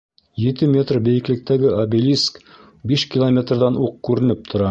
Ете 0.43 0.69
метр 0.75 0.97
бейеклектәге 1.07 1.73
обелиск 1.83 2.41
биш 2.93 3.05
километрҙан 3.17 3.81
уҡ 3.89 4.03
күренеп 4.09 4.45
тора. 4.51 4.59